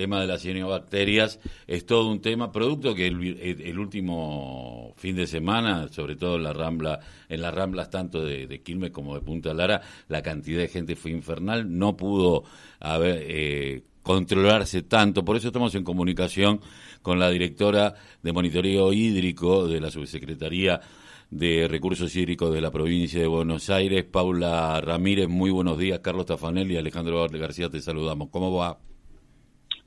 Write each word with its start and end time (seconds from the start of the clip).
tema 0.00 0.18
de 0.18 0.26
las 0.26 0.40
cianobacterias 0.40 1.38
es 1.66 1.84
todo 1.84 2.10
un 2.10 2.22
tema, 2.22 2.50
producto 2.50 2.94
que 2.94 3.06
el, 3.06 3.78
último 3.78 4.94
fin 4.96 5.14
de 5.14 5.26
semana, 5.26 5.88
sobre 5.88 6.16
todo 6.16 6.36
en 6.36 6.44
la 6.44 6.54
Rambla, 6.54 7.00
en 7.28 7.42
las 7.42 7.52
Ramblas 7.52 7.90
tanto 7.90 8.24
de, 8.24 8.62
Quilmes 8.62 8.92
como 8.92 9.14
de 9.14 9.20
Punta 9.20 9.52
Lara, 9.52 9.82
la 10.08 10.22
cantidad 10.22 10.60
de 10.60 10.68
gente 10.68 10.96
fue 10.96 11.10
infernal, 11.10 11.78
no 11.78 11.98
pudo 11.98 12.44
haber, 12.80 13.24
eh, 13.26 13.82
controlarse 14.02 14.80
tanto, 14.80 15.22
por 15.22 15.36
eso 15.36 15.48
estamos 15.48 15.74
en 15.74 15.84
comunicación 15.84 16.62
con 17.02 17.18
la 17.18 17.28
directora 17.28 17.92
de 18.22 18.32
monitoreo 18.32 18.94
hídrico 18.94 19.68
de 19.68 19.82
la 19.82 19.90
Subsecretaría 19.90 20.80
de 21.28 21.68
Recursos 21.68 22.16
Hídricos 22.16 22.54
de 22.54 22.62
la 22.62 22.70
provincia 22.70 23.20
de 23.20 23.26
Buenos 23.26 23.68
Aires, 23.68 24.04
Paula 24.04 24.80
Ramírez. 24.80 25.28
Muy 25.28 25.50
buenos 25.50 25.76
días, 25.76 26.00
Carlos 26.00 26.24
Tafanel 26.24 26.72
y 26.72 26.78
Alejandro 26.78 27.28
García, 27.28 27.68
te 27.68 27.82
saludamos. 27.82 28.30
¿Cómo 28.30 28.50
va? 28.54 28.78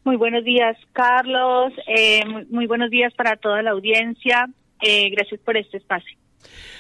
Muy 0.06 0.18
buenos 0.18 0.44
días, 0.44 0.78
Carlos. 0.92 1.72
Eh, 1.88 2.24
muy, 2.50 2.68
buenos 2.68 2.90
días 2.90 3.14
para 3.14 3.38
toda 3.38 3.62
la 3.62 3.72
audiencia. 3.72 4.50
Eh, 4.82 5.10
gracias 5.12 5.40
por 5.40 5.56
este 5.56 5.78
espacio. 5.78 6.18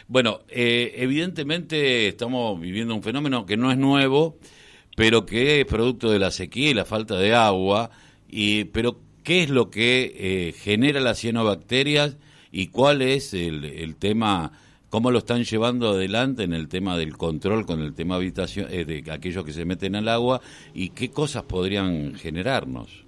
Bueno, 0.10 0.42
eh, 0.50 0.94
evidentemente 0.98 2.10
estamos 2.10 2.60
viviendo 2.60 2.94
un 2.94 3.02
fenómeno 3.02 3.46
que 3.46 3.56
no 3.56 3.72
es 3.72 3.78
nuevo, 3.78 4.38
pero 4.98 5.26
que 5.26 5.62
es 5.62 5.66
producto 5.66 6.12
de 6.12 6.20
la 6.20 6.32
sequía 6.32 6.72
y 6.72 6.74
la 6.74 6.84
falta 6.84 7.18
de 7.18 7.34
agua. 7.34 7.92
Y, 8.28 8.66
pero, 8.66 9.00
¿qué 9.24 9.44
es 9.44 9.50
lo 9.50 9.70
que 9.70 10.54
genera 10.58 11.00
las 11.00 11.20
cianobacterias 11.20 12.18
y 12.52 12.68
cuál 12.68 13.02
es 13.02 13.34
el, 13.34 13.64
el 13.64 13.96
tema 13.96 14.52
cómo 14.90 15.12
lo 15.12 15.20
están 15.20 15.46
llevando 15.46 15.92
adelante 15.92 16.44
en 16.44 16.54
el 16.54 16.68
tema 16.68 16.98
del 16.98 17.16
control 17.18 17.66
con 17.66 17.80
el 17.80 17.94
tema 17.94 18.16
habitación 18.16 18.68
de 18.70 19.04
aquellos 19.10 19.46
que 19.46 19.54
se 19.54 19.66
meten 19.66 19.96
al 19.96 20.10
agua 20.10 20.42
y 20.74 20.90
qué 20.90 21.10
cosas 21.10 21.44
podrían 21.44 22.16
generarnos. 22.16 23.03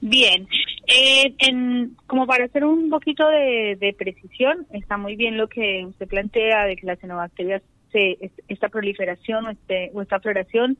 Bien, 0.00 0.46
eh, 0.86 1.34
en, 1.38 1.96
como 2.06 2.26
para 2.26 2.44
hacer 2.44 2.64
un 2.64 2.88
poquito 2.88 3.28
de, 3.28 3.94
precisión, 3.98 4.66
está 4.72 4.96
muy 4.96 5.16
bien 5.16 5.36
lo 5.36 5.48
que 5.48 5.84
usted 5.86 6.06
plantea 6.06 6.66
de 6.66 6.76
que 6.76 6.86
las 6.86 6.98
xenobacterias, 7.00 7.62
se, 7.90 8.30
esta 8.48 8.68
proliferación 8.68 9.46
o, 9.46 9.50
este, 9.50 9.90
o 9.94 10.02
esta 10.02 10.20
floración 10.20 10.76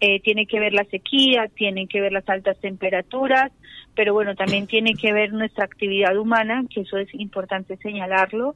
eh, 0.00 0.20
tiene 0.20 0.46
que 0.46 0.60
ver 0.60 0.72
la 0.72 0.84
sequía, 0.84 1.48
tiene 1.54 1.86
que 1.86 2.00
ver 2.00 2.12
las 2.12 2.28
altas 2.28 2.58
temperaturas, 2.60 3.52
pero 3.94 4.14
bueno, 4.14 4.34
también 4.34 4.66
tiene 4.68 4.94
que 4.94 5.12
ver 5.12 5.32
nuestra 5.32 5.64
actividad 5.64 6.16
humana, 6.16 6.64
que 6.72 6.82
eso 6.82 6.96
es 6.96 7.12
importante 7.14 7.76
señalarlo, 7.78 8.54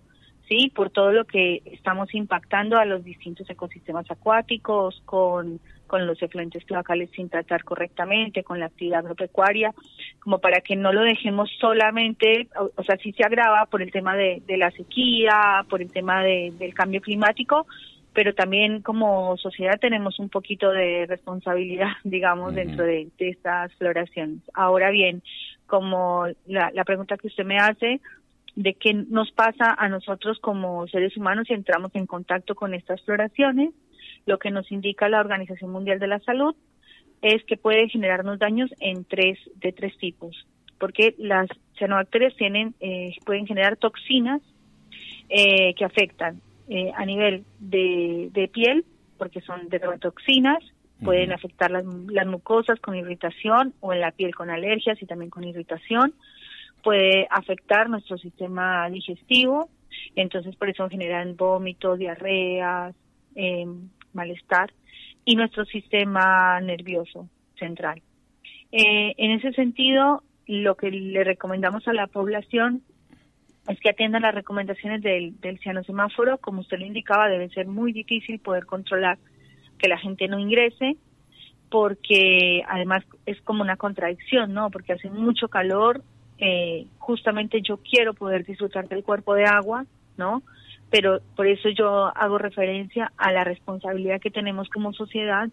sí, 0.49 0.73
por 0.75 0.91
todo 0.91 1.13
lo 1.13 1.25
que 1.25 1.63
estamos 1.67 2.15
impactando 2.15 2.77
a 2.77 2.85
los 2.85 3.05
distintos 3.05 3.49
ecosistemas 3.51 4.11
acuáticos 4.11 5.03
con 5.05 5.61
con 5.91 6.07
los 6.07 6.23
efluentes 6.23 6.65
cloacales 6.65 7.11
sin 7.11 7.29
tratar 7.29 7.65
correctamente, 7.65 8.45
con 8.45 8.61
la 8.61 8.67
actividad 8.67 9.01
agropecuaria, 9.01 9.75
como 10.21 10.39
para 10.39 10.61
que 10.61 10.77
no 10.77 10.93
lo 10.93 11.03
dejemos 11.03 11.51
solamente, 11.59 12.47
o, 12.77 12.83
sea, 12.85 12.97
si 12.99 13.11
se 13.11 13.25
agrava 13.25 13.67
por 13.67 13.83
el 13.83 13.91
tema 13.91 14.15
de, 14.15 14.41
la 14.57 14.71
sequía, 14.71 15.67
por 15.69 15.83
el 15.83 15.91
tema 15.91 16.23
del 16.23 16.75
cambio 16.75 17.01
climático, 17.01 17.67
pero 18.13 18.35
también 18.35 18.83
como 18.83 19.37
sociedad 19.37 19.81
tenemos 19.81 20.21
un 20.21 20.29
poquito 20.29 20.71
de 20.71 21.07
responsabilidad, 21.09 21.91
digamos, 22.05 22.55
dentro 22.55 22.85
de, 22.85 23.09
estas 23.19 23.75
floraciones. 23.75 24.39
Ahora 24.55 24.91
bien, 24.91 25.25
como 25.67 26.27
la, 26.47 26.71
la 26.73 26.85
pregunta 26.85 27.17
que 27.17 27.27
usted 27.27 27.45
me 27.45 27.59
hace, 27.59 28.01
de 28.55 28.75
qué 28.75 28.95
nos 28.95 29.33
pasa 29.33 29.75
a 29.77 29.89
nosotros 29.89 30.39
como 30.39 30.87
seres 30.87 31.17
humanos 31.17 31.49
si 31.49 31.55
entramos 31.55 31.91
en 31.95 32.07
contacto 32.07 32.55
con 32.55 32.75
estas 32.75 33.03
floraciones, 33.03 33.71
lo 34.27 34.39
que 34.39 34.51
nos 34.51 34.71
indica 34.71 35.09
la 35.09 35.21
Organización 35.21 35.71
Mundial 35.71 35.99
de 35.99 36.07
la 36.07 36.21
Salud 36.21 36.55
es 37.23 37.45
que 37.45 37.57
puede 37.57 37.89
generarnos 37.89 38.39
daños 38.39 38.71
en 38.81 39.05
tres 39.05 39.39
de 39.57 39.73
tres 39.73 39.97
tipos, 39.99 40.47
porque 40.79 41.15
las 41.19 41.49
cianobacterias 41.77 42.35
tienen 42.37 42.75
eh, 42.81 43.13
pueden 43.25 43.47
generar 43.47 43.77
toxinas 43.77 44.41
eh, 45.29 45.75
que 45.75 45.85
afectan 45.85 46.41
eh, 46.69 46.93
a 46.97 47.05
nivel 47.05 47.45
de, 47.59 48.51
piel, 48.53 48.85
porque 49.19 49.41
son 49.41 49.69
dermatoxinas, 49.69 50.63
pueden 51.05 51.33
afectar 51.33 51.71
las, 51.71 51.85
las 51.85 52.27
mucosas 52.27 52.79
con 52.81 52.95
irritación 52.95 53.75
o 53.81 53.93
en 53.93 54.01
la 54.01 54.13
piel 54.13 54.35
con 54.35 54.51
alergias 54.51 55.01
y 55.03 55.07
también 55.07 55.31
con 55.31 55.45
irritación, 55.45 56.15
puede 56.83 57.27
afectar 57.31 57.89
nuestro 57.89 58.19
sistema 58.19 58.89
digestivo, 58.89 59.69
entonces 60.17 60.57
por 60.57 60.69
eso 60.69 60.89
generan 60.89 61.37
vómitos, 61.37 61.99
diarreas, 61.99 62.95
eh, 63.35 63.67
malestar 64.13 64.73
y 65.25 65.37
nuestro 65.37 65.65
sistema 65.65 66.61
nervioso 66.61 67.29
central. 67.59 68.03
Eh, 68.73 69.15
en 69.17 69.33
ese 69.33 69.53
sentido, 69.53 70.23
lo 70.47 70.77
que 70.77 70.91
le 70.91 71.25
recomendamos 71.25 71.87
a 71.89 71.93
la 71.93 72.07
población 72.07 72.83
es 73.69 73.79
que 73.81 73.91
atiendan 73.91 74.23
las 74.23 74.35
recomendaciones 74.35 75.03
del, 75.03 75.39
del 75.41 75.59
cianosemáforo. 75.59 76.39
Como 76.39 76.61
usted 76.61 76.79
lo 76.79 76.87
indicaba, 76.87 77.29
debe 77.29 77.49
ser 77.51 77.67
muy 77.67 77.93
difícil 77.93 78.39
poder 78.41 78.67
controlar 78.67 79.19
que 79.79 79.89
la 79.89 79.99
gente 79.99 80.29
no 80.29 80.39
ingrese, 80.39 80.97
porque 81.71 82.63
además 82.69 83.05
es 83.27 83.41
como 83.43 83.63
una 83.63 83.77
contradicción, 83.77 84.53
¿no? 84.53 84.71
Porque 84.71 84.93
hace 84.93 85.09
mucho 85.11 85.49
calor, 85.49 86.03
eh, 86.39 86.87
justamente 86.99 87.63
yo 87.63 87.79
quiero 87.79 88.15
poder 88.15 88.45
disfrutar 88.45 88.89
del 88.89 89.05
cuerpo 89.05 89.35
de 89.35 89.45
agua, 89.45 89.87
¿no? 90.17 90.43
Pero 90.91 91.21
por 91.37 91.47
eso 91.47 91.69
yo 91.69 92.11
hago 92.17 92.39
referencia 92.39 93.13
a 93.17 93.33
la 93.33 93.45
responsabilidad 93.45 94.21
que 94.21 94.31
tenemos 94.31 94.69
como 94.69 94.93
sociedad 94.93 95.49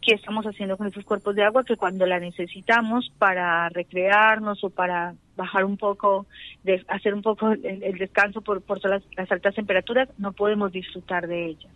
que 0.00 0.14
estamos 0.14 0.46
haciendo 0.46 0.76
con 0.76 0.86
esos 0.86 1.04
cuerpos 1.04 1.34
de 1.34 1.44
agua 1.44 1.64
que 1.64 1.76
cuando 1.76 2.06
la 2.06 2.18
necesitamos 2.18 3.12
para 3.18 3.68
recrearnos 3.68 4.64
o 4.64 4.70
para 4.70 5.14
bajar 5.36 5.64
un 5.64 5.76
poco, 5.76 6.26
de, 6.64 6.82
hacer 6.88 7.14
un 7.14 7.22
poco 7.22 7.50
el, 7.50 7.98
descanso 7.98 8.40
por, 8.40 8.62
por 8.62 8.80
todas 8.80 9.02
las, 9.16 9.30
altas 9.30 9.54
temperaturas, 9.54 10.08
no 10.18 10.32
podemos 10.32 10.72
disfrutar 10.72 11.26
de 11.26 11.46
ellas. 11.46 11.72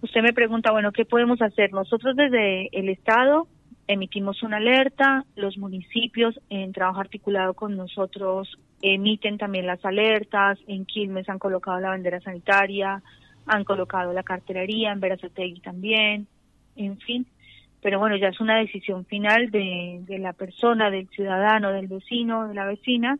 Usted 0.00 0.22
me 0.22 0.32
pregunta, 0.32 0.72
bueno, 0.72 0.92
¿qué 0.92 1.04
podemos 1.04 1.40
hacer? 1.42 1.72
Nosotros 1.72 2.16
desde 2.16 2.68
el 2.72 2.88
Estado 2.88 3.46
emitimos 3.88 4.42
una 4.42 4.56
alerta, 4.56 5.24
los 5.36 5.58
municipios 5.58 6.38
en 6.48 6.72
trabajo 6.72 7.00
articulado 7.00 7.54
con 7.54 7.76
nosotros 7.76 8.58
emiten 8.82 9.38
también 9.38 9.66
las 9.66 9.84
alertas, 9.84 10.58
en 10.66 10.84
Quilmes 10.84 11.28
han 11.28 11.38
colocado 11.38 11.80
la 11.80 11.90
bandera 11.90 12.20
sanitaria, 12.20 13.02
han 13.46 13.64
colocado 13.64 14.12
la 14.12 14.22
cartelería, 14.22 14.92
en 14.92 15.00
Verazategui 15.00 15.60
también, 15.60 16.26
en 16.76 16.98
fin, 16.98 17.26
pero 17.80 17.98
bueno, 17.98 18.16
ya 18.16 18.28
es 18.28 18.40
una 18.40 18.58
decisión 18.58 19.06
final 19.06 19.50
de, 19.50 20.04
la 20.18 20.32
persona, 20.32 20.90
del 20.90 21.08
ciudadano, 21.08 21.72
del 21.72 21.86
vecino, 21.86 22.48
de 22.48 22.54
la 22.54 22.66
vecina, 22.66 23.18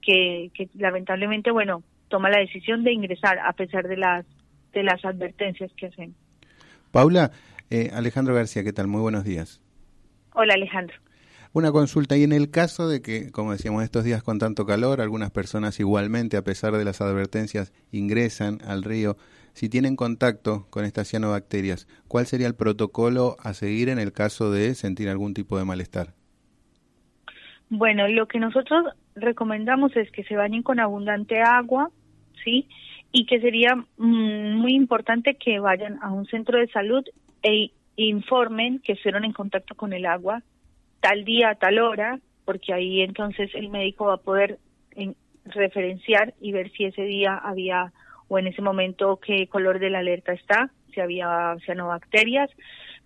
que, 0.00 0.50
que 0.54 0.68
lamentablemente, 0.74 1.50
bueno, 1.50 1.82
toma 2.08 2.30
la 2.30 2.40
decisión 2.40 2.82
de 2.82 2.92
ingresar 2.92 3.38
a 3.38 3.52
pesar 3.52 3.86
de 3.86 3.96
las, 3.96 4.24
de 4.72 4.82
las 4.82 5.04
advertencias 5.04 5.70
que 5.76 5.86
hacen. 5.86 6.14
Paula, 6.90 7.30
eh, 7.68 7.90
Alejandro 7.92 8.34
García, 8.34 8.64
¿qué 8.64 8.72
tal? 8.72 8.86
Muy 8.88 9.00
buenos 9.00 9.24
días. 9.24 9.60
Hola 10.34 10.54
Alejandro. 10.54 10.96
Una 11.52 11.72
consulta, 11.72 12.16
y 12.16 12.22
en 12.22 12.32
el 12.32 12.52
caso 12.52 12.88
de 12.88 13.02
que, 13.02 13.32
como 13.32 13.50
decíamos, 13.50 13.82
estos 13.82 14.04
días 14.04 14.22
con 14.22 14.38
tanto 14.38 14.66
calor, 14.66 15.00
algunas 15.00 15.32
personas 15.32 15.80
igualmente, 15.80 16.36
a 16.36 16.44
pesar 16.44 16.74
de 16.76 16.84
las 16.84 17.00
advertencias, 17.00 17.72
ingresan 17.90 18.58
al 18.64 18.84
río, 18.84 19.16
si 19.52 19.68
tienen 19.68 19.96
contacto 19.96 20.68
con 20.70 20.84
estas 20.84 21.08
cianobacterias, 21.08 21.88
¿cuál 22.06 22.26
sería 22.26 22.46
el 22.46 22.54
protocolo 22.54 23.36
a 23.42 23.52
seguir 23.52 23.88
en 23.88 23.98
el 23.98 24.12
caso 24.12 24.52
de 24.52 24.76
sentir 24.76 25.08
algún 25.08 25.34
tipo 25.34 25.58
de 25.58 25.64
malestar? 25.64 26.14
Bueno, 27.68 28.06
lo 28.06 28.28
que 28.28 28.38
nosotros 28.38 28.84
recomendamos 29.16 29.96
es 29.96 30.08
que 30.12 30.22
se 30.24 30.36
bañen 30.36 30.62
con 30.62 30.78
abundante 30.78 31.40
agua, 31.40 31.90
¿sí? 32.44 32.68
Y 33.10 33.26
que 33.26 33.40
sería 33.40 33.74
mm, 33.74 34.54
muy 34.54 34.74
importante 34.74 35.34
que 35.34 35.58
vayan 35.58 35.98
a 36.00 36.12
un 36.12 36.26
centro 36.26 36.58
de 36.58 36.68
salud 36.68 37.04
e 37.42 37.72
informen 38.06 38.80
que 38.80 38.96
fueron 38.96 39.24
en 39.24 39.32
contacto 39.32 39.74
con 39.74 39.92
el 39.92 40.06
agua 40.06 40.42
tal 41.00 41.24
día, 41.24 41.54
tal 41.54 41.78
hora, 41.78 42.18
porque 42.44 42.72
ahí 42.72 43.00
entonces 43.00 43.50
el 43.54 43.70
médico 43.70 44.06
va 44.06 44.14
a 44.14 44.18
poder 44.18 44.58
referenciar 45.46 46.34
y 46.40 46.52
ver 46.52 46.70
si 46.72 46.84
ese 46.84 47.02
día 47.02 47.34
había 47.36 47.92
o 48.28 48.38
en 48.38 48.46
ese 48.46 48.62
momento 48.62 49.18
qué 49.18 49.48
color 49.48 49.80
de 49.80 49.90
la 49.90 49.98
alerta 49.98 50.32
está, 50.32 50.70
si 50.94 51.00
había 51.00 51.56
cianobacterias, 51.64 52.48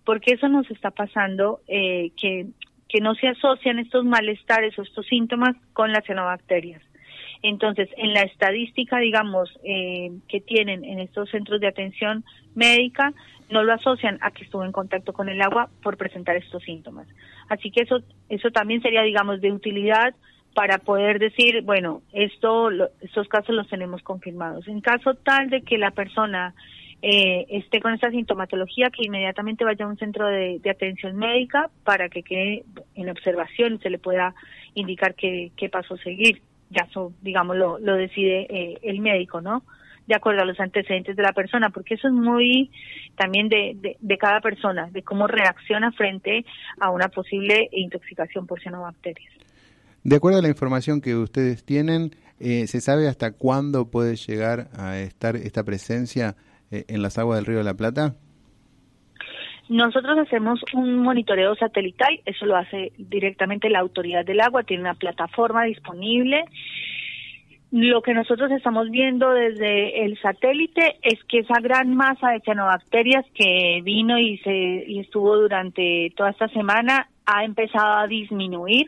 porque 0.03 0.33
eso 0.33 0.47
nos 0.49 0.69
está 0.69 0.91
pasando 0.91 1.61
eh, 1.67 2.11
que, 2.19 2.47
que 2.87 3.01
no 3.01 3.15
se 3.15 3.29
asocian 3.29 3.79
estos 3.79 4.05
malestares 4.05 4.77
o 4.77 4.83
estos 4.83 5.07
síntomas 5.07 5.55
con 5.73 5.91
las 5.91 6.05
cianobacterias. 6.05 6.81
Entonces, 7.41 7.89
en 7.97 8.13
la 8.13 8.21
estadística, 8.21 8.97
digamos, 8.99 9.49
eh, 9.63 10.11
que 10.27 10.41
tienen 10.41 10.83
en 10.83 10.99
estos 10.99 11.29
centros 11.29 11.59
de 11.59 11.67
atención 11.67 12.23
médica, 12.55 13.13
no 13.49 13.63
lo 13.63 13.73
asocian 13.73 14.17
a 14.21 14.31
que 14.31 14.43
estuvo 14.43 14.63
en 14.63 14.71
contacto 14.71 15.13
con 15.13 15.29
el 15.29 15.41
agua 15.41 15.69
por 15.83 15.97
presentar 15.97 16.35
estos 16.35 16.63
síntomas. 16.63 17.07
Así 17.49 17.71
que 17.71 17.81
eso, 17.81 17.99
eso 18.29 18.49
también 18.51 18.81
sería, 18.81 19.01
digamos, 19.03 19.41
de 19.41 19.51
utilidad 19.51 20.15
para 20.55 20.77
poder 20.77 21.19
decir, 21.19 21.61
bueno, 21.63 22.01
esto, 22.13 22.69
estos 23.01 23.27
casos 23.27 23.53
los 23.53 23.67
tenemos 23.67 24.01
confirmados. 24.01 24.67
En 24.67 24.81
caso 24.81 25.13
tal 25.13 25.49
de 25.49 25.61
que 25.61 25.77
la 25.77 25.91
persona 25.91 26.55
eh, 27.01 27.45
esté 27.49 27.81
con 27.81 27.93
esta 27.93 28.09
sintomatología, 28.09 28.89
que 28.89 29.05
inmediatamente 29.05 29.65
vaya 29.65 29.85
a 29.85 29.89
un 29.89 29.97
centro 29.97 30.27
de, 30.27 30.61
atención 30.69 31.17
médica 31.17 31.69
para 31.83 32.09
que 32.09 32.23
quede 32.23 32.63
en 32.95 33.09
observación 33.09 33.75
y 33.75 33.77
se 33.79 33.89
le 33.89 33.99
pueda 33.99 34.33
indicar 34.75 35.13
qué, 35.13 35.51
qué 35.57 35.69
paso 35.69 35.97
seguir. 35.97 36.41
Ya 36.71 36.87
eso, 36.89 37.13
digamos, 37.21 37.57
lo, 37.57 37.77
lo 37.77 37.95
decide 37.95 38.47
eh, 38.49 38.79
el 38.81 39.01
médico, 39.01 39.41
¿no? 39.41 39.63
De 40.07 40.15
acuerdo 40.15 40.41
a 40.41 40.45
los 40.45 40.59
antecedentes 40.59 41.15
de 41.15 41.23
la 41.23 41.33
persona, 41.33 41.69
porque 41.71 41.95
eso 41.95 42.07
es 42.07 42.13
muy 42.13 42.69
también 43.15 43.49
de, 43.49 43.73
de, 43.75 43.97
de 43.99 44.17
cada 44.17 44.39
persona, 44.39 44.87
de 44.91 45.01
cómo 45.01 45.27
reacciona 45.27 45.91
frente 45.91 46.45
a 46.79 46.91
una 46.91 47.07
posible 47.07 47.69
intoxicación 47.71 48.45
por 48.45 48.61
cianobacterias. 48.61 49.33
De 50.03 50.15
acuerdo 50.17 50.37
a 50.37 50.41
la 50.43 50.49
información 50.49 51.01
que 51.01 51.15
ustedes 51.15 51.65
tienen, 51.65 52.11
eh, 52.39 52.67
¿se 52.67 52.79
sabe 52.81 53.07
hasta 53.07 53.31
cuándo 53.31 53.89
puede 53.89 54.15
llegar 54.17 54.67
a 54.77 54.99
estar 54.99 55.35
esta 55.35 55.63
presencia 55.63 56.35
eh, 56.69 56.85
en 56.87 57.01
las 57.01 57.17
aguas 57.17 57.39
del 57.39 57.45
río 57.47 57.57
de 57.57 57.63
la 57.63 57.73
Plata? 57.73 58.13
Nosotros 59.67 60.19
hacemos 60.19 60.61
un 60.73 60.97
monitoreo 60.97 61.55
satelital, 61.55 62.19
eso 62.25 62.45
lo 62.45 62.55
hace 62.55 62.91
directamente 62.99 63.67
la 63.69 63.79
autoridad 63.79 64.23
del 64.23 64.41
agua, 64.41 64.61
tiene 64.61 64.83
una 64.83 64.93
plataforma 64.93 65.63
disponible. 65.63 66.45
Lo 67.71 68.01
que 68.01 68.13
nosotros 68.13 68.51
estamos 68.51 68.89
viendo 68.89 69.31
desde 69.31 70.05
el 70.05 70.19
satélite 70.21 70.97
es 71.01 71.23
que 71.25 71.39
esa 71.39 71.59
gran 71.59 71.95
masa 71.95 72.29
de 72.29 72.39
cianobacterias 72.41 73.25
que 73.33 73.81
vino 73.83 74.17
y 74.17 74.37
se 74.39 74.51
y 74.87 74.99
estuvo 74.99 75.35
durante 75.35 76.13
toda 76.15 76.29
esta 76.29 76.47
semana 76.49 77.09
ha 77.25 77.43
empezado 77.43 77.97
a 77.97 78.07
disminuir. 78.07 78.87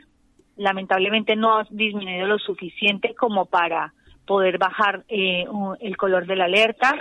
Lamentablemente 0.56 1.36
no 1.36 1.60
ha 1.60 1.68
disminuido 1.70 2.28
lo 2.28 2.40
suficiente 2.40 3.14
como 3.16 3.46
para 3.46 3.94
poder 4.26 4.58
bajar 4.58 5.04
eh, 5.10 5.46
el 5.80 5.98
color 5.98 6.26
de 6.26 6.36
la 6.36 6.46
alerta 6.46 6.94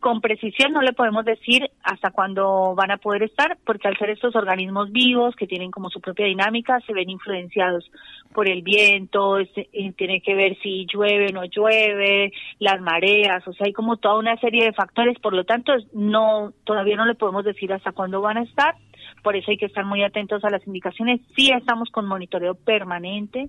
con 0.00 0.20
precisión 0.20 0.72
no 0.72 0.82
le 0.82 0.92
podemos 0.92 1.24
decir 1.24 1.70
hasta 1.82 2.10
cuándo 2.10 2.74
van 2.74 2.90
a 2.90 2.98
poder 2.98 3.24
estar, 3.24 3.58
porque 3.64 3.88
al 3.88 3.96
ser 3.96 4.10
estos 4.10 4.36
organismos 4.36 4.92
vivos 4.92 5.34
que 5.34 5.46
tienen 5.46 5.70
como 5.70 5.90
su 5.90 6.00
propia 6.00 6.26
dinámica, 6.26 6.80
se 6.86 6.92
ven 6.92 7.10
influenciados 7.10 7.90
por 8.32 8.48
el 8.48 8.62
viento, 8.62 9.38
este, 9.38 9.68
tiene 9.96 10.20
que 10.20 10.34
ver 10.34 10.56
si 10.62 10.86
llueve 10.86 11.28
o 11.30 11.32
no 11.32 11.44
llueve, 11.44 12.32
las 12.58 12.80
mareas, 12.80 13.46
o 13.48 13.52
sea, 13.52 13.66
hay 13.66 13.72
como 13.72 13.96
toda 13.96 14.18
una 14.18 14.36
serie 14.36 14.64
de 14.64 14.72
factores, 14.72 15.18
por 15.18 15.32
lo 15.32 15.44
tanto, 15.44 15.72
no 15.92 16.52
todavía 16.64 16.96
no 16.96 17.06
le 17.06 17.14
podemos 17.14 17.44
decir 17.44 17.72
hasta 17.72 17.92
cuándo 17.92 18.20
van 18.20 18.38
a 18.38 18.42
estar, 18.42 18.74
por 19.22 19.36
eso 19.36 19.50
hay 19.50 19.56
que 19.56 19.66
estar 19.66 19.84
muy 19.84 20.02
atentos 20.02 20.44
a 20.44 20.50
las 20.50 20.66
indicaciones. 20.66 21.20
Sí 21.36 21.50
estamos 21.50 21.90
con 21.90 22.06
monitoreo 22.06 22.54
permanente, 22.54 23.48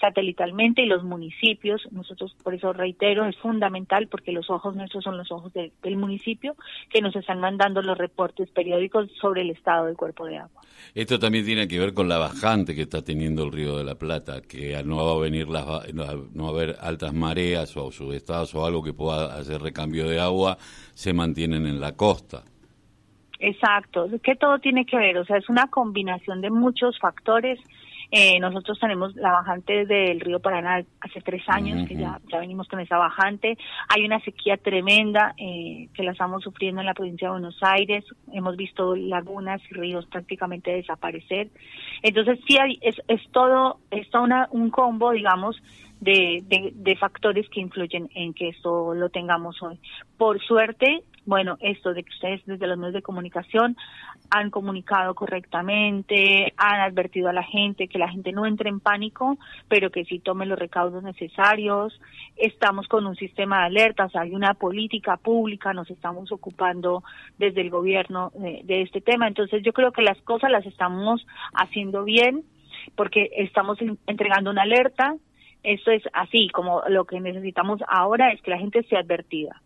satelitalmente 0.00 0.82
y 0.82 0.86
los 0.86 1.04
municipios, 1.04 1.82
nosotros 1.90 2.34
por 2.42 2.54
eso 2.54 2.72
reitero, 2.72 3.26
es 3.26 3.36
fundamental 3.36 4.08
porque 4.08 4.32
los 4.32 4.50
ojos 4.50 4.74
nuestros 4.76 5.04
son 5.04 5.16
los 5.16 5.30
ojos 5.30 5.52
del 5.52 5.96
municipio 5.96 6.54
que 6.90 7.00
nos 7.00 7.14
están 7.16 7.40
mandando 7.40 7.82
los 7.82 7.98
reportes 7.98 8.50
periódicos 8.50 9.10
sobre 9.20 9.42
el 9.42 9.50
estado 9.50 9.86
del 9.86 9.96
cuerpo 9.96 10.26
de 10.26 10.38
agua. 10.38 10.62
Esto 10.94 11.18
también 11.18 11.44
tiene 11.44 11.68
que 11.68 11.78
ver 11.78 11.94
con 11.94 12.08
la 12.08 12.18
bajante 12.18 12.74
que 12.74 12.82
está 12.82 13.02
teniendo 13.02 13.44
el 13.44 13.52
Río 13.52 13.76
de 13.76 13.84
la 13.84 13.96
Plata, 13.96 14.40
que 14.42 14.80
no 14.84 15.04
va 15.04 15.12
a 15.12 15.18
venir 15.18 15.48
las 15.48 15.66
no 16.34 16.48
haber 16.48 16.76
altas 16.80 17.12
mareas 17.12 17.76
o 17.76 17.90
subestados 17.90 18.54
o 18.54 18.64
algo 18.64 18.82
que 18.82 18.92
pueda 18.92 19.36
hacer 19.36 19.60
recambio 19.60 20.08
de 20.08 20.20
agua, 20.20 20.56
se 20.94 21.12
mantienen 21.12 21.66
en 21.66 21.80
la 21.80 21.96
costa. 21.96 22.42
Exacto, 23.40 24.08
que 24.22 24.34
todo 24.34 24.58
tiene 24.58 24.84
que 24.84 24.96
ver, 24.96 25.16
o 25.18 25.24
sea, 25.24 25.36
es 25.36 25.48
una 25.48 25.68
combinación 25.68 26.40
de 26.40 26.50
muchos 26.50 26.98
factores 26.98 27.60
eh, 28.10 28.40
nosotros 28.40 28.78
tenemos 28.80 29.14
la 29.16 29.32
bajante 29.32 29.84
del 29.84 30.20
río 30.20 30.40
Paraná 30.40 30.82
hace 31.00 31.20
tres 31.20 31.42
años, 31.48 31.86
que 31.86 31.94
ya, 31.94 32.18
ya 32.32 32.38
venimos 32.38 32.66
con 32.66 32.80
esa 32.80 32.96
bajante. 32.96 33.58
Hay 33.88 34.04
una 34.04 34.18
sequía 34.20 34.56
tremenda 34.56 35.34
eh, 35.36 35.88
que 35.92 36.02
la 36.02 36.12
estamos 36.12 36.42
sufriendo 36.42 36.80
en 36.80 36.86
la 36.86 36.94
provincia 36.94 37.28
de 37.28 37.32
Buenos 37.32 37.58
Aires. 37.62 38.04
Hemos 38.32 38.56
visto 38.56 38.96
lagunas 38.96 39.60
y 39.70 39.74
ríos 39.74 40.06
prácticamente 40.06 40.70
desaparecer. 40.70 41.48
Entonces, 42.02 42.38
sí, 42.46 42.56
hay, 42.56 42.78
es, 42.80 42.96
es 43.08 43.20
todo, 43.30 43.78
es 43.90 44.08
todo 44.10 44.22
una, 44.22 44.48
un 44.52 44.70
combo, 44.70 45.10
digamos, 45.10 45.60
de, 46.00 46.42
de, 46.46 46.72
de 46.74 46.96
factores 46.96 47.48
que 47.50 47.60
influyen 47.60 48.08
en 48.14 48.32
que 48.32 48.48
esto 48.48 48.94
lo 48.94 49.10
tengamos 49.10 49.62
hoy. 49.62 49.78
Por 50.16 50.40
suerte, 50.40 51.02
bueno, 51.28 51.58
esto 51.60 51.92
de 51.92 52.04
que 52.04 52.08
ustedes 52.08 52.40
desde 52.46 52.66
los 52.66 52.78
medios 52.78 52.94
de 52.94 53.02
comunicación 53.02 53.76
han 54.30 54.48
comunicado 54.48 55.14
correctamente, 55.14 56.54
han 56.56 56.80
advertido 56.80 57.28
a 57.28 57.34
la 57.34 57.42
gente 57.42 57.86
que 57.86 57.98
la 57.98 58.08
gente 58.08 58.32
no 58.32 58.46
entre 58.46 58.70
en 58.70 58.80
pánico, 58.80 59.36
pero 59.68 59.90
que 59.90 60.06
sí 60.06 60.20
tome 60.20 60.46
los 60.46 60.58
recaudos 60.58 61.02
necesarios. 61.02 62.00
Estamos 62.34 62.88
con 62.88 63.06
un 63.06 63.14
sistema 63.14 63.58
de 63.58 63.66
alertas, 63.66 64.16
hay 64.16 64.34
una 64.34 64.54
política 64.54 65.18
pública, 65.18 65.74
nos 65.74 65.90
estamos 65.90 66.32
ocupando 66.32 67.04
desde 67.36 67.60
el 67.60 67.68
gobierno 67.68 68.32
de, 68.34 68.62
de 68.64 68.80
este 68.80 69.02
tema. 69.02 69.28
Entonces 69.28 69.62
yo 69.62 69.74
creo 69.74 69.92
que 69.92 70.00
las 70.00 70.16
cosas 70.22 70.50
las 70.50 70.64
estamos 70.64 71.26
haciendo 71.52 72.04
bien 72.04 72.42
porque 72.94 73.28
estamos 73.36 73.76
entregando 74.06 74.50
una 74.50 74.62
alerta. 74.62 75.14
Eso 75.62 75.90
es 75.90 76.04
así, 76.14 76.48
como 76.48 76.84
lo 76.88 77.04
que 77.04 77.20
necesitamos 77.20 77.82
ahora 77.86 78.32
es 78.32 78.40
que 78.40 78.50
la 78.50 78.58
gente 78.58 78.82
sea 78.84 79.00
advertida 79.00 79.60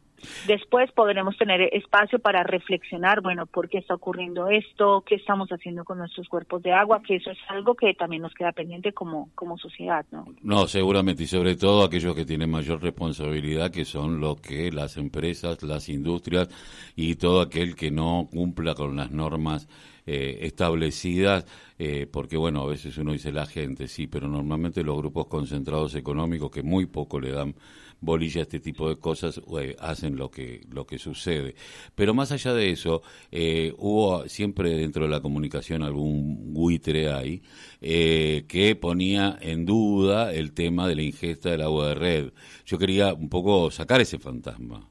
Después 0.47 0.91
podremos 0.93 1.37
tener 1.37 1.61
espacio 1.73 2.19
para 2.19 2.43
reflexionar, 2.43 3.21
bueno, 3.21 3.47
¿por 3.47 3.69
qué 3.69 3.79
está 3.79 3.95
ocurriendo 3.95 4.49
esto? 4.49 5.03
¿Qué 5.07 5.17
estamos 5.17 5.49
haciendo 5.51 5.85
con 5.85 5.99
nuestros 5.99 6.29
cuerpos 6.29 6.63
de 6.63 6.73
agua? 6.73 7.03
Que 7.03 7.17
eso 7.17 7.31
es 7.31 7.39
algo 7.49 7.75
que 7.75 7.95
también 7.95 8.23
nos 8.23 8.35
queda 8.35 8.53
pendiente 8.53 8.93
como, 8.93 9.31
como 9.35 9.59
sociedad, 9.59 10.05
¿no? 10.11 10.27
No, 10.43 10.67
seguramente, 10.67 11.25
y 11.25 11.27
sobre 11.27 11.57
todo 11.57 11.85
aquellos 11.85 12.15
que 12.15 12.25
tienen 12.25 12.51
mayor 12.51 12.83
responsabilidad, 12.83 13.71
que 13.71 13.85
son 13.85 14.21
los 14.21 14.41
que 14.41 14.71
las 14.73 14.97
empresas, 14.97 15.63
las 15.63 15.89
industrias 15.89 16.49
y 16.97 17.17
todo 17.17 17.41
aquel 17.41 17.75
que 17.75 17.91
no 17.91 18.29
cumpla 18.31 18.75
con 18.75 18.97
las 18.97 19.11
normas 19.11 19.69
eh, 20.07 20.39
establecidas, 20.43 21.47
eh, 21.79 22.07
porque 22.11 22.37
bueno, 22.37 22.63
a 22.63 22.67
veces 22.67 22.97
uno 22.99 23.13
dice 23.13 23.33
la 23.33 23.47
gente, 23.47 23.89
sí, 23.89 24.07
pero 24.07 24.29
normalmente 24.29 24.83
los 24.83 24.97
grupos 24.97 25.27
concentrados 25.27 25.95
económicos 25.95 26.51
que 26.51 26.63
muy 26.63 26.87
poco 26.87 27.21
le 27.21 27.33
dan 27.33 27.55
bolilla 28.03 28.43
este 28.43 28.61
tipo 28.61 28.89
de 28.89 28.97
cosas 28.97 29.41
eh, 29.59 29.77
hacen 29.81 30.17
lo 30.17 30.31
que 30.31 30.61
lo 30.71 30.85
que 30.85 30.99
sucede. 30.99 31.55
Pero 31.95 32.13
más 32.13 32.33
allá 32.33 32.53
de 32.53 32.71
eso 32.71 33.03
eh, 33.31 33.73
hubo 33.79 34.29
siempre 34.29 34.71
dentro 34.71 35.05
de 35.05 35.11
la 35.11 35.21
comunicación 35.21 35.83
algún 35.83 36.53
buitre 36.53 37.11
ahí 37.11 37.41
eh, 37.81 38.45
que 38.49 38.77
ponía 38.77 39.39
en 39.41 39.65
duda 39.65 40.35
el 40.35 40.53
tema 40.53 40.89
de 40.89 40.97
la 40.97 41.03
ingesta 41.03 41.51
del 41.51 41.63
agua 41.63 41.89
de 41.89 41.95
red. 41.95 42.33
Yo 42.67 42.77
quería 42.77 43.15
un 43.15 43.31
poco 43.31 43.71
sacar 43.71 44.01
ese 44.01 44.19
fantasma. 44.19 44.89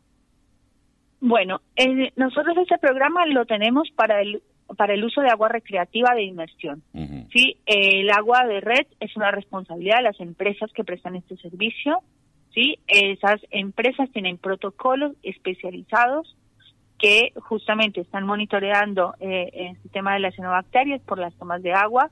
Bueno 1.19 1.61
nosotros 2.15 2.57
este 2.57 2.77
programa 2.77 3.25
lo 3.27 3.45
tenemos 3.45 3.89
para 3.95 4.21
el 4.21 4.41
para 4.77 4.93
el 4.93 5.03
uso 5.03 5.21
de 5.21 5.29
agua 5.29 5.49
recreativa 5.49 6.13
de 6.15 6.23
inmersión. 6.23 6.83
Sí, 7.33 7.57
el 7.65 8.09
agua 8.09 8.45
de 8.45 8.61
red 8.61 8.87
es 8.99 9.15
una 9.15 9.31
responsabilidad 9.31 9.97
de 9.97 10.03
las 10.03 10.19
empresas 10.19 10.71
que 10.73 10.83
prestan 10.83 11.15
este 11.15 11.37
servicio 11.37 12.01
¿sí? 12.53 12.79
Esas 12.87 13.41
empresas 13.49 14.09
tienen 14.11 14.37
protocolos 14.37 15.13
especializados 15.23 16.35
que 16.99 17.33
justamente 17.35 18.01
están 18.01 18.25
monitoreando 18.25 19.15
eh, 19.19 19.49
el 19.53 19.81
sistema 19.81 20.13
de 20.13 20.19
las 20.19 20.35
cianobacterias 20.35 21.01
por 21.01 21.17
las 21.17 21.33
tomas 21.35 21.63
de 21.63 21.73
agua 21.73 22.11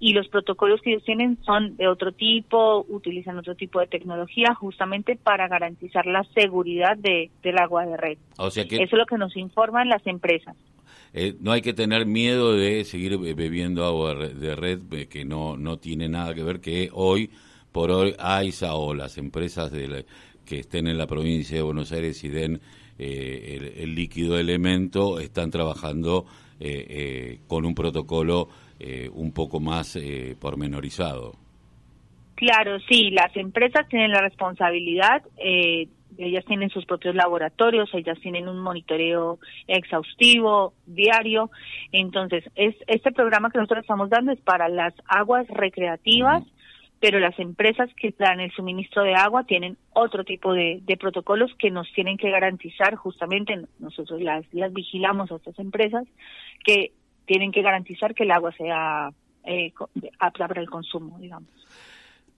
y 0.00 0.12
los 0.12 0.26
protocolos 0.28 0.80
que 0.82 0.90
ellos 0.90 1.04
tienen 1.04 1.38
son 1.44 1.76
de 1.76 1.86
otro 1.86 2.12
tipo, 2.12 2.84
utilizan 2.88 3.38
otro 3.38 3.54
tipo 3.54 3.78
de 3.78 3.86
tecnología 3.86 4.54
justamente 4.54 5.16
para 5.16 5.46
garantizar 5.46 6.04
la 6.06 6.24
seguridad 6.34 6.96
de, 6.96 7.30
del 7.42 7.58
agua 7.58 7.86
de 7.86 7.96
red. 7.96 8.18
O 8.36 8.50
sea 8.50 8.66
que... 8.66 8.76
Eso 8.76 8.84
es 8.84 8.92
lo 8.98 9.06
que 9.06 9.18
nos 9.18 9.36
informan 9.36 9.88
las 9.88 10.04
empresas. 10.06 10.56
Eh, 11.14 11.36
no 11.40 11.52
hay 11.52 11.62
que 11.62 11.72
tener 11.72 12.06
miedo 12.06 12.52
de 12.52 12.84
seguir 12.84 13.16
bebiendo 13.18 13.84
agua 13.84 14.14
de 14.14 14.56
red 14.56 14.80
eh, 14.92 15.06
que 15.06 15.24
no, 15.24 15.56
no 15.56 15.78
tiene 15.78 16.08
nada 16.08 16.34
que 16.34 16.42
ver 16.42 16.60
que 16.60 16.90
hoy 16.92 17.30
por 17.72 17.90
hoy 17.90 18.14
AISA 18.18 18.74
o 18.74 18.94
las 18.94 19.16
empresas 19.16 19.72
de 19.72 20.04
que 20.44 20.60
estén 20.60 20.86
en 20.86 20.98
la 20.98 21.06
provincia 21.06 21.56
de 21.56 21.62
Buenos 21.62 21.90
Aires 21.92 22.22
y 22.22 22.28
den 22.28 22.60
eh, 22.98 23.72
el, 23.78 23.94
líquido 23.94 24.38
elemento 24.38 25.18
están 25.18 25.50
trabajando 25.50 26.26
eh, 26.60 26.86
eh, 26.88 27.38
con 27.48 27.66
un 27.66 27.74
protocolo 27.74 28.48
un 29.14 29.32
poco 29.32 29.60
más 29.60 29.96
pormenorizado. 30.38 31.32
Claro, 32.34 32.78
sí, 32.80 33.08
las 33.12 33.34
empresas 33.34 33.88
tienen 33.88 34.10
la 34.10 34.20
responsabilidad, 34.20 35.22
ellas 36.18 36.44
tienen 36.44 36.70
sus 36.70 36.86
propios 36.86 37.14
laboratorios, 37.14 37.92
ellas 37.94 38.18
tienen 38.20 38.48
un 38.48 38.58
monitoreo 38.58 39.38
exhaustivo, 39.66 40.74
diario, 40.86 41.50
entonces 41.92 42.44
es, 42.54 42.74
este 42.86 43.12
programa 43.12 43.50
que 43.50 43.58
nosotros 43.58 43.82
estamos 43.82 44.10
dando 44.10 44.32
es 44.32 44.40
para 44.40 44.68
las 44.68 44.94
aguas 45.06 45.46
recreativas, 45.48 46.44
pero 47.00 47.18
las 47.18 47.38
empresas 47.38 47.90
que 47.94 48.14
dan 48.18 48.40
el 48.40 48.50
suministro 48.52 49.02
de 49.02 49.14
agua 49.14 49.44
tienen 49.44 49.76
otro 49.92 50.24
tipo 50.24 50.54
de, 50.54 50.82
protocolos 50.98 51.54
que 51.58 51.70
nos 51.70 51.92
tienen 51.92 52.16
que 52.16 52.30
garantizar 52.30 52.94
justamente, 52.94 53.60
nosotros 53.78 54.22
las, 54.22 54.44
las 54.52 54.72
vigilamos 54.72 55.30
a 55.30 55.36
estas 55.36 55.58
empresas, 55.58 56.06
que 56.64 56.92
tienen 57.26 57.52
que 57.52 57.62
garantizar 57.62 58.14
que 58.14 58.24
el 58.24 58.30
agua 58.30 58.52
sea 58.52 59.10
eh, 59.44 59.72
apta 60.18 60.48
para 60.48 60.60
el 60.60 60.70
consumo, 60.70 61.18
digamos. 61.18 61.50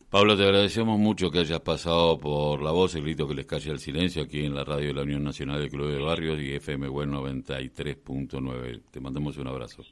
Pablo, 0.09 0.37
te 0.37 0.45
agradecemos 0.45 1.01
mucho 1.01 1.33
que 1.33 1.41
hayas 1.41 1.61
pasado 1.61 2.17
por 2.19 2.63
la 2.63 2.71
voz, 2.71 2.95
el 2.95 3.03
grito 3.03 3.27
que 3.27 3.35
les 3.35 3.45
calle 3.45 3.73
el 3.73 3.81
silencio 3.81 4.23
aquí 4.23 4.45
en 4.45 4.55
la 4.55 4.63
radio 4.63 4.89
de 4.89 4.95
la 4.95 5.03
Unión 5.03 5.25
Nacional 5.25 5.61
de 5.61 5.69
Club 5.69 5.91
de 5.91 5.99
Barrios 5.99 6.41
y 6.41 6.55
FM 6.55 6.89
Web 6.89 7.09
93.9. 7.09 8.83
Te 8.91 9.01
mandamos 9.01 9.37
un 9.37 9.49
abrazo. 9.49 9.83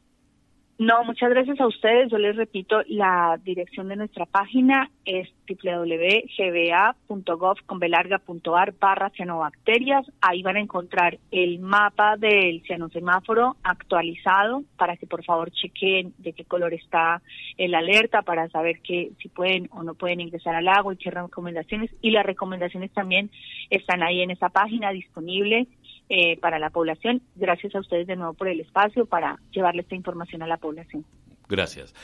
No, 0.77 1.05
muchas 1.05 1.31
gracias 1.31 1.61
a 1.61 1.69
ustedes. 1.69 2.11
Yo 2.11 2.19
les 2.19 2.35
repito, 2.35 2.83
la 2.89 3.39
dirección 3.45 3.87
de 3.89 3.95
nuestra 3.95 4.27
página 4.27 4.91
es 5.05 5.29
www.gba.gov.ar 5.49 5.95
barra 8.81 9.11
cianobacterias. 9.11 10.05
Ahí 10.21 10.43
van 10.43 10.57
a 10.57 10.61
encontrar 10.61 11.19
el 11.31 11.61
mapa 11.61 12.17
del 12.17 12.61
cianosemáforo 12.67 13.55
actualizado 13.63 14.65
para 14.77 14.97
que 14.97 15.07
por 15.07 15.25
favor 15.25 15.53
chequen 15.53 16.13
de 16.19 16.33
qué 16.33 16.45
color 16.45 16.75
está 16.75 17.23
el 17.57 17.77
alerta 17.77 18.23
para 18.23 18.49
saber 18.49 18.81
que 18.81 19.13
si 19.23 19.29
pueden 19.29 19.69
o 19.71 19.85
no 19.85 19.95
pueden 19.95 20.21
ingresar 20.21 20.57
al 20.57 20.67
agua 20.67 20.95
y 20.95 20.97
qué 20.97 21.13
recomendaciones. 21.13 21.93
Y 22.03 22.11
las 22.11 22.27
recomendaciones 22.27 22.91
también 22.91 23.31
están 23.71 24.03
ahí 24.03 24.23
en 24.23 24.33
esa 24.33 24.49
página 24.49 24.91
disponible 24.91 25.69
eh, 26.09 26.39
para 26.39 26.59
la 26.59 26.71
población. 26.71 27.23
Gracias 27.37 27.75
a 27.75 27.81
ustedes 27.81 28.07
de 28.07 28.17
nuevo 28.17 28.35
por 28.35 28.49
el 28.49 28.61
espacio 28.61 29.07
para 29.07 29.39
llevarle 29.51 29.83
esta 29.83 29.95
información 29.95 30.43
a 30.43 30.47
la 30.47 30.57
población. 30.57 31.05
Gracias. 31.49 31.95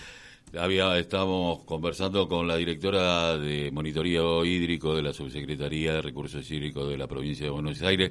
Había, 0.58 0.98
estamos 0.98 1.62
conversando 1.64 2.26
con 2.28 2.48
la 2.48 2.56
directora 2.56 3.38
de 3.38 3.70
Monitoreo 3.70 4.44
Hídrico 4.44 4.96
de 4.96 5.02
la 5.02 5.12
Subsecretaría 5.12 5.94
de 5.94 6.02
Recursos 6.02 6.50
Hídricos 6.50 6.88
de 6.88 6.98
la 6.98 7.06
provincia 7.06 7.46
de 7.46 7.50
Buenos 7.50 7.80
Aires, 7.82 8.10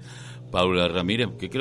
Paula 0.50 0.88
Ramírez, 0.88 1.28
que 1.38 1.50
creo 1.50 1.58